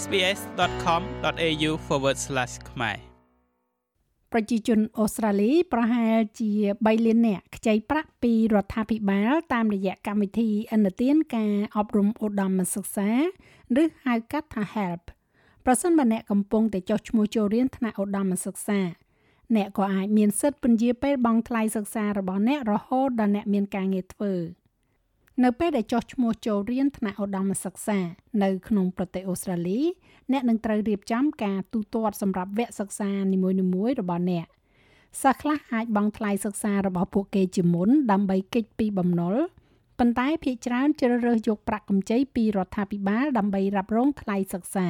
[0.00, 1.70] sbs.com.au/
[2.70, 2.98] ខ្មែរ
[4.32, 6.50] ប្រជាជនអូស្ត្រាលីប្រហែលជា
[6.80, 13.10] 3លាននាក់ខ្ចីប្រាក់ពីរដ្ឋាភិបាលតាមរយៈកម្មវិធីអនុទានការអប់រំឧត្តមសិក្សា
[13.82, 15.02] ឬហៅកាត់ថា HELP
[15.64, 18.80] ប្រសិនបើអ្នកកំពុងតែចុះឈ្មោះចូលរៀនថ្នាក់ឧត្តមសិក្សា
[19.56, 24.34] អ្នកក៏អាចមានសិទ្ធិពន្យាពេលបង់ថ្លៃសិក្សារបស់អ្នករហូតដល់អ្នកមានការងារធ្វើ។
[25.44, 27.98] នៅពេលដែលចោះឈ្មោះចូលរៀនថ្នាក់ឧត្តមសិក្សា
[28.42, 29.80] នៅក្នុងប្រទេសអូស្ត្រាលី
[30.32, 34.46] អ្នកនឹងត្រូវរៀបចំការទូទាត់សម្រាប់វគ្គសិក្សានីមួយៗរបស់អ្នក
[35.22, 39.36] សិស្សខ្លះអាចបង់ថ្លៃសិក្សារបស់ពួកគេជាមុនដើម្បីគេចពីបំណុល
[39.98, 44.88] ប៉ុន្តែភាគច្រើនជ្រើសរើសយកប្រាក់កម្ចីពីរដ្ឋាភិបាលដើម្បីរ៉ាប់រងថ្លៃសិក្សា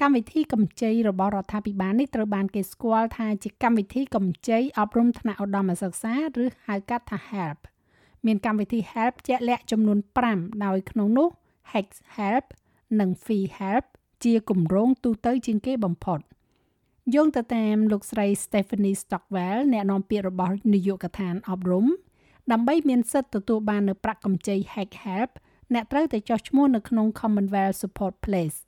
[0.00, 7.58] កម្មវិធីកម្ចីរបស់រដ្ឋាភិបាលនេះត្រូវបានគេស្គាល់ថាជាកម្មវិធីកម្ចីអប់រំថ្នាក់ឧត្តមសិក្សាឬហៅកាត់ថា HELP
[8.26, 9.98] មានកម្មវិធី Help ជាក់លាក់ចំនួន
[10.30, 11.28] 5ដោយក្នុងនោះ
[11.72, 12.44] Hex Help
[13.00, 13.84] និង Fee Help
[14.24, 16.20] ជាគម្រោងទូទៅជាងគេបំផុត
[17.14, 21.86] យោងទៅតាមលោកស្រី Stephanie Stockwell អ្នកនាំពាក្យរបស់នាយកដ្ឋានអប់រំ
[22.52, 25.30] ដើម្បីមានសិទ្ធិទទួលបាននូវប្រាក់កម្ចី Hex Help
[25.74, 28.58] អ្នកត្រូវតែចុះឈ្មោះនៅក្នុង Commonwealth Support Place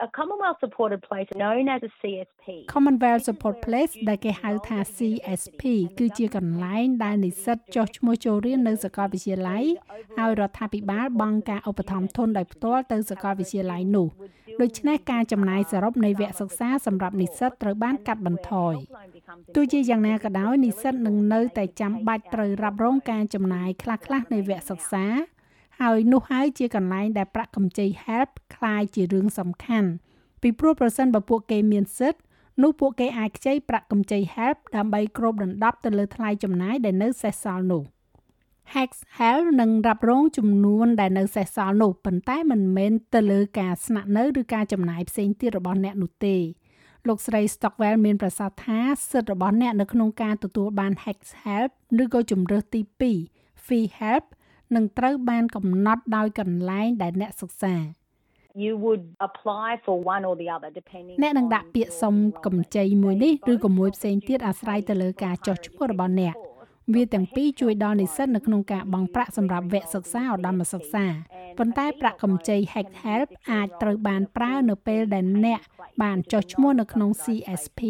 [0.00, 5.62] a Commonwealth supported place known as a CSP Commonwealth Support Place ដែលគេហៅថា CSP
[5.98, 9.64] គឺជាកន្លែងដែលនិស្សិតចុះឈ្មោះចូលរៀននៅសាកលវិទ្យាល័យ
[10.18, 14.08] ហើយរដ្ឋាភិបាលបង់ការឧបត្ថម្ភទុនដោយផ្ទាល់ទៅសាកលវិទ្យាល័យនោះ
[14.62, 18.74] ដូច្នេះការចំណាយសរុបនៃវគ្គសិក្សាសម្រាប់និស្សិតត្រូវបានកាត់បន្ថយ
[19.54, 25.06] ទោះជាយ៉ាងណាក៏ដោយនិស្សិតនឹងនៅតែចាំបាច់ត្រូវរ៉ាប់រងការចំណាយខ្លះៗនៃវគ្គសិក្សា
[25.81, 29.89] ហើយនោះហើយជាកន្លែងដែលប្រាក់កម្ចី help คล้ายជារឿងសំខាន់
[30.41, 32.19] ពីព្រោះប្រសិនបើពួកគេមានសិទ្ធិ
[32.63, 37.83] នោះពួកគេអាចខ្ចីប្រាក់កម្ចី help ដើម្បីគ្របដណ្ដប់ទៅលើថ្លៃចំណាយដែលនៅសេសសល់នោះ
[38.75, 46.37] Hex Help នឹងរ៉ាប់រងចំនួនដែលនៅសេសសល់នោះប៉ុន្តែមិនមែនទៅលើការស្នាក់នៅឬការចំណាយផ្សេងទៀតរបស់អ្នកនោះទេ
[47.07, 48.79] លោកស្រី Stockwell មានប្រសាសន៍ថា
[49.11, 51.71] សិទ្ធិរបស់អ្នកនៅក្នុងការទទួលបាន Hex Help
[52.03, 52.81] ឬក៏ជំរើសទី
[53.19, 54.25] 2 Fee Help
[54.76, 57.76] នឹងត្រូវបានកំណត់ដោយកន្លែងដែលអ្នកសិក្សា
[58.64, 62.14] you would apply for one or the other depending អ្នកនឹងដាក់ពាក្យសុំ
[62.46, 66.34] កម្ចីមួយនេះឬក៏មួយផ្សេងទៀតអាស្រ័យទៅលើការចុះឈ្មោះរបស់អ្នក
[66.94, 71.06] វាទាំងពីរជួយដល់និស្សិតនៅក្នុងការបង់ប្រាក់សម្រាប់វគ្គសិក្សាឧត្តមសិក្សា
[71.58, 75.60] ប៉ុន្តែប្រាក់កម្ចី Hack Help អាចត្រូវបានប្រើនៅពេលដែលអ្នក
[76.02, 77.80] បានចុះឈ្មោះនៅក្នុង CSP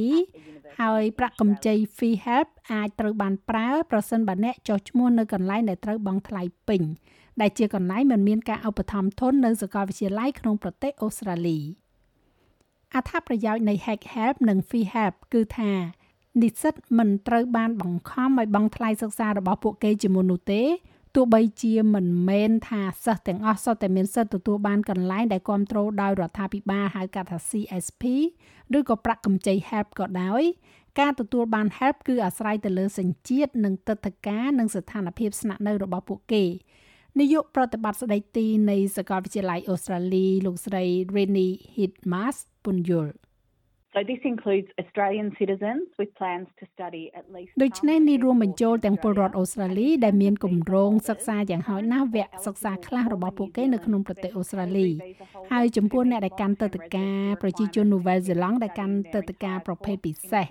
[0.81, 6.83] ហើយប្រាក់កម្ចី Fee Help អាចត្រូវបានប្រើប្រសិនបើអ្នកចុះឈ្មោះនៅកន្លែងដែលត្រូវបង់ថ្លៃពេញ
[7.41, 11.59] ដែលជាកន្លែងមិនមានការឧបត្ថម្ភធននៅសាកលវិទ្យាល័យក្នុងប្រទេសអូស្ត្រាលី
[12.95, 15.73] អត្ថប្រយោជន៍នៃ Hack Help និង Fee Help គឺថា
[16.43, 20.63] និស្សិតមិនត្រូវបានបង្ខំឲ្យបង់ថ្លៃសិក្សារបស់ពួកគេជាមុននោះទេ
[21.15, 28.03] ទោះបីជាមិនមែនថាសិស្សទាំងអស់សុទ្ធតែមានសិទ្ធិទទួលបានកន្លែងដែលគ្រប់គ្រងដោយរដ្ឋាភិបាលហៅកាត់ថា CSP
[28.79, 30.43] ឬក៏ប្រាក់កម្ចី HELP ក៏ដោយ
[31.01, 36.45] ការទទួលបាន HELP គឺអាស្រ័យទៅលើសញ្ជាតិនិងទឹកធការនិងស្ថានភាពស្នាក់នៅរបស់ពួកគេ
[37.21, 40.85] នាយកប្រតិបត្តិស្ដីទីនៃសាកលវិទ្យាល័យអូស្ត្រាលីលោកស្រី
[41.17, 43.24] Rennie Hitmas ពន្យល់
[47.63, 54.89] ដូច្នេះនេះរួមបញ្ចូលទាំងពលរដ្ឋអូស្ត្រាលីដែលមានគម្រោងសិក្សាយ៉ាងហោចណាស់វគ្គសិក្សាខ្លះរបស់ពួកគេនៅក្នុងប្រទេសអូស្ត្រាលី
[55.53, 60.47] ហើយចំពោះអ្នកដែលកាន់ទឹកតការប្រជាជននូវែលសេឡង់ដែលកាន់ទឹកតការប្រភេទពិសេស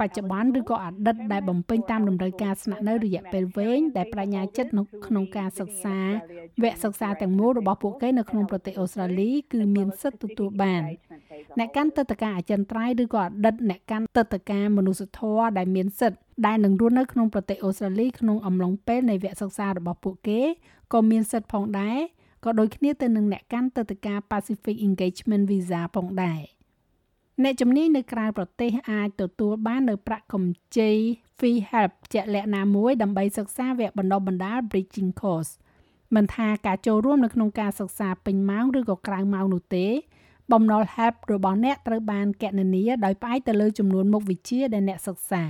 [0.00, 5.98] បច្ចុប្បន្នឬក៏អតីតដែលបំពេញតាមតម្រូវការស្នាក់នៅរយៈពេលវែងដែលបញ្ញាចិត្តនៅក្នុងការសិក្សា
[6.62, 10.82] វគ្គសិក្សាទាំងមូលរបស់ពួកគេនៅក្នុងប្រទេសអូស្ត្រាលីគឺមានសិទ្ធិទទួលបាន
[11.58, 20.40] អ្នកកាន់ទឹកតការអចិន្ត្រត្រៃយ៍ឬក៏អតីតអ្នកកាន់ទឹកតការមនុស្សធម៌ដែលមានសិទ្ធិដែលនឹងរស់នៅក្នុងប្រទេសអូស្ត្រាលីក្នុងអំឡុងពេលនៃវគ្គសិក្សារបស់ពួកគេ
[20.92, 21.98] ក៏មានសិទ្ធិផងដែរ
[22.44, 26.40] ក៏ដូចគ្នាទៅនឹងអ្នកកាន់ទឹកតការ Pacific Engagement Visa ផងដែរ
[27.42, 30.90] អ្នកជំនាញនៅក្រៅប្រទេសអាចទទួលបាននៅប្រាក់កម្ចី
[31.38, 35.52] Fee Help ជាក់លាក់ណាមួយដើម្បីសិក្សាវគ្គបណ្ដុះបណ្ដាល Bridging Course
[36.14, 39.86] មិនថាការចូលរួមនៅក្នុងការសិក្សាពេញម៉ោងឬក៏ក្រៅម៉ោងនោះទេ
[40.52, 45.44] បំណុល HELP របស់អ្នកត្រូវបានកណនាដោយផ្អែកទៅលើចំនួនមុខវិជ្ជាដែលអ្នកសិក្សា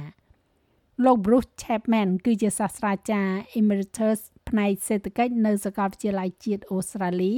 [1.05, 7.37] លោក Bruce Chapman គឺជាសាស្ត្រាចារ្យ Emeritus ផ្នែកសេដ្ឋកិច្ចនៅសាកលវិទ្យាល័យជាតិអូស្ត្រាលី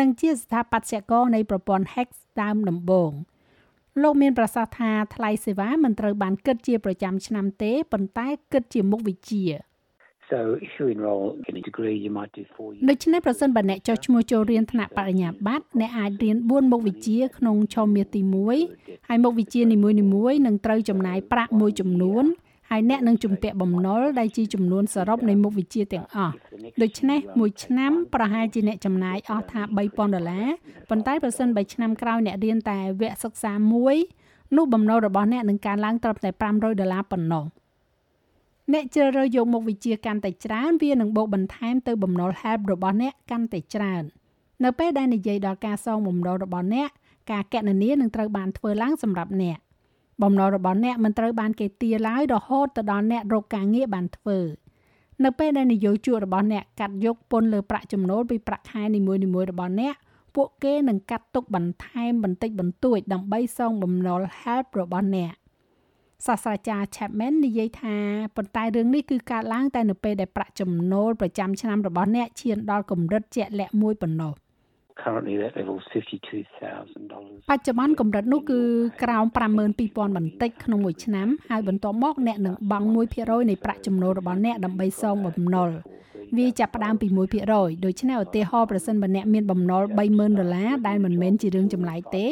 [0.00, 2.08] និងជាស្ថាបត្យករនៃប្រព័ន្ធ HEX
[2.42, 3.12] ដើមដំបូង
[4.02, 9.44] លោកមានប្រសាសន៍ថាថ្លៃសេវាមិនត្រូវបានគិតជាប្រចាំឆ្នាំទេប៉ុន្តែគិតជាមុខវិជ្ជា
[10.30, 18.20] So if you enroll in a degree you might do 4 years ដូច្នេះប្រសិនបើអ្នកចុះឈ្មោះចូលរៀនថ្នាក់បរិញ្ញាបត្រអ្នកអាចរៀន4មុខវិជ្ជាក្នុងឆមាសទី
[18.64, 22.24] 1ហើយមុខវិជ្ជានីមួយៗនឹងត្រូវចំណាយប្រាក់មួយចំនួន
[22.70, 26.34] ហហើយអ្នកនឹងជំពាក់បំណុលដែលជាចំនួនសរុបនៃមុខវិជ្ជាទាំងអស់
[26.82, 30.46] ដូច្នេះមួយឆ្នាំប្រហែលជាអ្នកចំណាយអស់ថា3000ដុល្លារ
[30.90, 33.96] ប៉ុន្តែប្រសិនបើឆ្នាំក្រោយអ្នករៀនតែវគ្គសិក្សាមួយ
[34.56, 37.44] នោះបំណុលរបស់អ្នកនឹងកើនឡើងត្រឹមតែ500ដុល្លារប៉ុណ្ណោះ
[38.72, 44.02] អ្នកជ្រើសរើសយកមុខវិជ្ជាកាន់តែច្រើនវានឹងបូកបន្ថែមទៅបំណុល help របស់អ្នកកាន់តែច្រើន
[44.64, 46.88] នៅពេលដែលនិយាយដល់ការសងបំណុលរបស់អ្នក
[47.32, 49.58] ការកណនានឹងត្រូវបានធ្វើឡើងសម្រាប់អ្នក
[50.22, 54.38] បំណុលរបស់អ្នកមិនត្រូវបានគេទារឡើយរហូតទៅដល់អ្នករកការងារបានធ្វើ
[55.24, 59.94] នៅពេលដែលនយោជករបស់អ្នកកាត់យកពន្ធលើប្រាក់ចំណូលពីប្រាក់ខែនីមួយៗរបស់អ្នក
[60.34, 65.32] ពួកគេនឹងកាត់ទុកបន្ថែមបន្តិចបន្តួចដើម្បីសងបំណុល help របស់អ្នក
[66.26, 67.96] សាស្ត្រាចារ្យ Chapman និយាយថា
[68.36, 74.32] ប៉ុន្តែរឿងនេះគឺកើតឡើងតែនៅពេលដែលប្រាក់ចំណូលប្រចាំឆ្នាំរបស់អ្នកឈានដល់កម្រិតជាក់លាក់មួយប៉ុណ្ណោះ
[75.02, 77.50] currently that level is $52,000.
[77.50, 78.60] បច្ចុប្បន្នកម្រិតនោះគឺ
[79.02, 79.24] ក្រោម
[79.72, 85.70] 52,000បន្តិចក្នុងមួយឆ្នាំហើយបន្ទាប់មកអ្នកនឹងបង់1%នៃប្រាក់ចំណូលរបស់អ្នកដើម្បីសងបំណុល
[86.38, 87.06] វាចាប់ផ្ដើមពី
[87.46, 92.24] 1%ដូច្នេះឧទាហរណ៍ប្រសិនបើអ្នកមានបំណុល30,000ដុល្លារដែលមិនមែនជារឿងចម្លែកទេ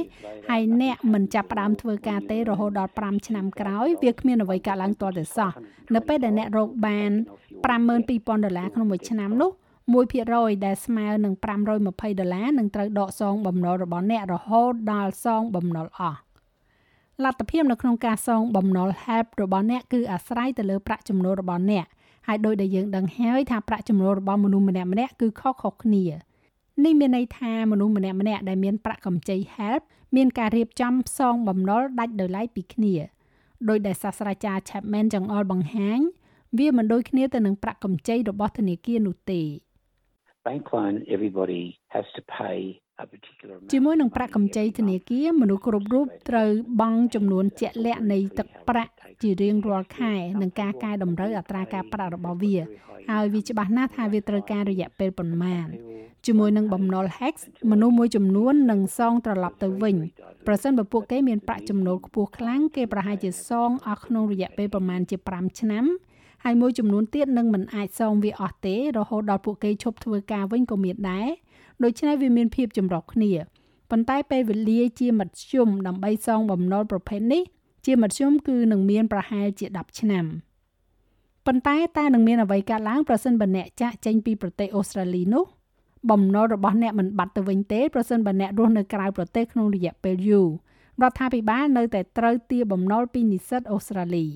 [0.49, 5.53] ហើយអ្នកមិនចាប់ផ្ដើមធ្វើការទេរហូតដល់5ឆ្នាំក្រោយវាគ្មានអ្វីកើតឡើងទាល់តែសោះ
[5.95, 7.11] នៅពេលដែលអ្នករកបាន
[7.79, 9.51] 52,000ដុល្លារក្នុងមួយឆ្នាំនោះ
[10.09, 16.19] 1%ដែលស្មើនឹង520ដុល្លារនឹងត្រូវដកសងបំណុលរបស់អ្នករហូតដល់សងបំណុលអស់
[17.25, 21.87] លទ្ធភាពនៅក្នុងការសងបំណុល help របស់អ្នកគឺអាស្រ័យទៅលើប្រាក់ចំណូលរបស់អ្នក
[22.27, 26.05] ហើយដោយដែលយើងដឹងហើយថាប្រាក់ចំណូលរបស់មនុស្សម្នាក់ម្នាក់គឺខុសៗគ្នា
[26.85, 29.83] នេះមានន័យថាមនុស្សម្នាក់ម្នាក់ដែលមានប្រាក់កម្ចី help
[30.17, 32.95] មានការរៀបចំសងបំណុលដាច់ដោយឡែកពីគ្នា
[33.69, 36.01] ដោយដែលសាស្ត្រាចារ្យ Chapman ចង្អុលបង្ហាញ
[36.59, 39.43] វាមិនដូចគ្នាទៅនឹងប្រាក់កម្ចីរបស់ធនាគារនោះទេ
[40.47, 41.65] bank loan, everybody
[41.95, 42.59] has to pay
[43.73, 48.93] ជាមួយនឹងប្រាក់កម្ចីធនាគារមនុស្សគ្រប់រូបត្រូវបង់ចំនួនជាក់លាក់នៃទឹកប្រាក់
[49.23, 52.57] ជារៀងរាល់ខែនឹងការកែតម្រូវអត្រាការប្រាក់របស់វា
[53.11, 55.67] ហើយវាច្បាស់ណាស់ថាវាត្រូវការរយៈពេលប៉ុន្មាន
[56.27, 57.35] ជាមួយនឹងបំណុល Hex
[57.71, 59.97] មនុស្សមួយចំនួននឹងសងត្រឡប់ទៅវិញ
[60.47, 65.85] ប្រសិនបើពួកគេមានប្រាក់ចំណូលខ្ពស់ខ្លាំងគេប្រហែលជាសងអស់ក្នុងរយៈពេលប្រមាណជា5ឆ្នាំ
[66.45, 71.29] ហើយមួយចំនួនទៀតនឹងមិនអាចសងវាអស់ទេរហូតដល់ពួកគេឈប់ធ្វើការវិញក៏មានដែរ
[71.85, 73.33] ដូច្នេះវាមានភាពចម្រុះគ្នា
[73.91, 77.43] ប៉ុន្តែពេលវេលាជាមធ្យមដើម្បីសងបំណុលប្រភេទនេះ
[77.87, 80.27] ជាមធ្យមគឺនឹងមានប្រហែលជា10ឆ្នាំ
[81.47, 85.45] ប៉ុន្តែតើនឹងមានអ្វីកើតឡើងប្រសិនបើអ្នកចាក់ចេញពីប្រទេសអូស្ត្រាលីនោះ
[86.11, 90.49] បំណុលរបស់អ្នកមិនបាត់ទៅវិញទេប្រសិនបើអ្នករស់នៅក្រៅប្រទេសក្នុងរយៈពេលយូរ
[91.03, 94.27] រដ្ឋាភិបាលនៅតែត្រូវទារបំណុលពីនិស្សិតអូស្ត្រាលី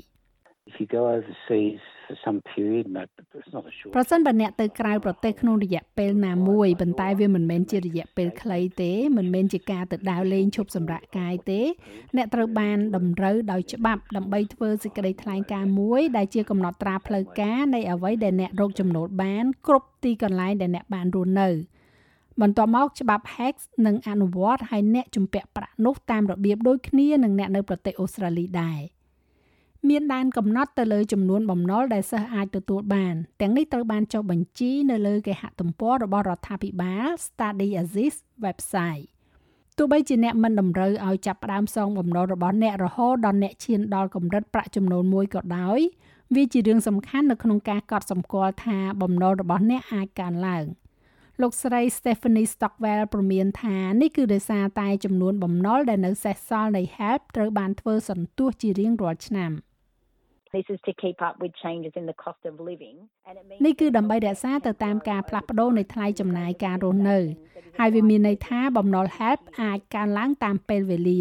[0.71, 3.09] If you go overseas for some period but
[3.39, 11.61] it's not a short ប្រសិនបើអ្នកទៅក្រៅប្រទេសក្នុងរយៈពេលណាមួយប៉ុន្តែវាមិនមែនជារយៈពេលខ្លីទេមិនមែនជាការទៅដើរលេងឈប់សម្រាកកាយទេ
[12.17, 21.51] អ្នកត្រូវបានតម្រូវដោយច្បាប់ដើម្បីធ្វើសេចក្តីថ្លែងការណ៍មួយដែលជាកំណត់ត្រាផ្លូវការនៃអ្វីដែលអ្នករកចំណូលបាន គ្រប់ទីកន្លែងដែលអ្នកបានរស់នៅ
[22.43, 23.55] បន្ទាប់មកច្បាប់ Hex
[23.87, 28.81] នឹងអនុវត្តឲ្យអ្នកជំពាក់ប្រាក់នោះតាមរបៀបដូចគ្នានឹងអ្នកនៅប្រទេសអូស្ត្រាលីដែរ។
[29.89, 38.15] មានដែនកំណត់ទៅលើចំនួនបំណុលដែលសិស្សអាចទទួលបានទាំងនេះត្រូវបានចុះបញ្ជីនៅលើគេហទំព័ររបស់រដ្ឋាភិបាល Study Aziz
[38.45, 39.07] website
[39.77, 45.79] ទោះបីជាអ្នកមិនតម្រូវឲ្យចាប់ផ្ដើមសងបំណុលរបស់អ្នករហូតដល់អ្នកឈានដល់កម្រិតប្រាក់ចំណូលមួយក៏ដោយ
[46.35, 50.65] វាជារឿងសំខាន់នៅក្នុងការកត់សម្គាល់ថាបំណុលរបស់អ្នកអាចកើនឡើង
[51.43, 59.53] លោកស្រី Stephanie Stockwell ព្រមានថានេះគឺដោយសារតែចំនួនបំណុលដែលនៅសេសសល់នៃ HELP ត្រូវបានធ្វើសន្ទុះជារៀងរាល់ឆ្នាំ។
[60.57, 62.97] This is to keep up with changes in the cost of living
[63.29, 67.19] and it means នេះគឺដើម្បីរក្សាទៅតាមការផ្លាស់ប្ដូរនៃថ្លៃចំណាយការរស់នៅ
[67.79, 71.21] ហើយវាមានន័យថាបំណុល HELP អាចកើនឡើងតាមពេលវេលា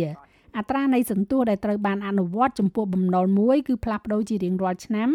[0.58, 5.10] អត្រានៃសន្ទុះដែលត្រូវបានអនុវត្តចំពោះបំណុលមួយគឺផ្លាស់ប្ដូរជារៀងរាល់ឆ្នាំ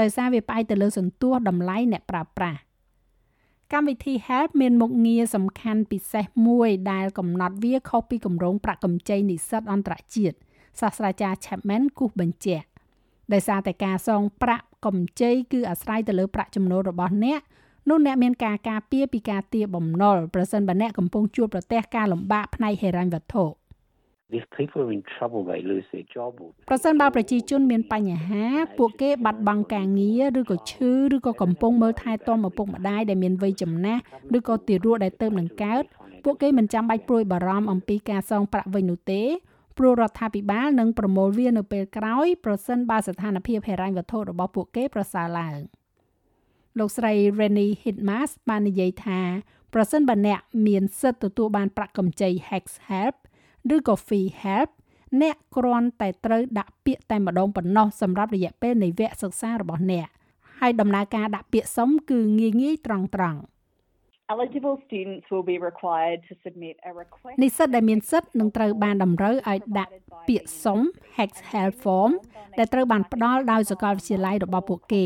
[0.00, 2.58] ដោយសារវាផ្អែកទៅលើសន្ទុះតម្លៃអ្នកប្រើប្រាស់
[3.72, 10.36] កម្មវិធី Help មានមុខងារសំខាន់ពិសេសមួយដែលកំណត់វាខុសពីគម្រោងប្រាក់កម្ចីនិស្សិតអន្តរជាតិ
[10.80, 12.66] សាស្ត្រាចារ្យ Chapman គូសបញ្ជាក់
[13.32, 17.40] ដោយសារតែការសងប្រាក់កម្ចីគឺអាស្រ័យទៅលើប្រាក់ចំណូលរបស់អ្នក
[17.88, 23.44] នោះអ្នកមានការការពារពីការទារបំណុលប្រសិនបើអ្នកកំពុងជួបប្រទះការលំបាកផ្នែកហិរញ្ញវត្ថុ
[26.68, 28.44] ប្រសិនបើប្រជាជនមានបញ្ហា
[28.78, 34.02] ពួកគេបាត់បង់ការងារឬក៏ឈឺឬក៏កំពុងមើលថែទាំឪពុកម្ដាយដែលមានវ័យចំណាស់
[34.38, 35.82] ឬក៏ទារកដែលទៅនឹងកើត
[36.24, 39.22] ពួកគេមិនចាំបាច់ព្រួយបារម្ភអំពីការសងប្រាក់វិញនោះទេ
[39.78, 45.56] ព្រោះរដ្ឋាភិបាលនឹងប្រមូលវានៅពេលក្រោយប្រសិនបើស្ថានភាពហិរញ្ញវត្ថុរបស់ពួកគេប្រសើរឡើង
[46.78, 49.20] លោកស្រី Renny Hitmas បាននិយាយថា
[49.74, 53.16] ប្រសិនបើអ្នកមានសិទ្ធិទទួលបានប្រាក់កម្ចី Hex Help
[53.74, 54.70] ឬក៏ Fee Help
[55.22, 60.06] អ្នកគ្រាន់តែត្រូវដាក់ពាក្យតែម្ដងប៉ុណ្ណោះសម្រាប់រយៈពេលនៃវគ្គសិក្សារបស់អ្នក
[60.60, 63.40] ហើយដំណើរការដាក់ពាក្យសុំគឺងាយងាយត្រង់ត្រង់
[64.34, 69.92] Eligible students will be required to submit a request និស្សិតដែលមានសិទ្ធិនឹងត្រូវបានតម្រូវឲ្យដាក់
[70.28, 70.80] ពាក្យសុំ
[71.16, 72.12] Hex Help Form
[72.58, 75.04] ដែលត្រូវបានផ្ដល់ដោយសាកលវិទ្យាល័យរបស់ពួកគេ